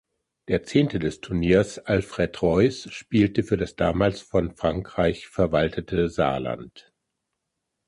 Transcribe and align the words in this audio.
Der 0.47 0.63
Zehnte 0.63 0.97
des 0.97 1.21
Turniers 1.21 1.77
Alfred 1.77 2.41
Reus 2.41 2.91
spielte 2.91 3.43
für 3.43 3.55
das 3.55 3.75
damals 3.75 4.19
von 4.19 4.55
Frankreich 4.55 5.27
verwaltete 5.27 6.09
Saarland. 6.09 6.91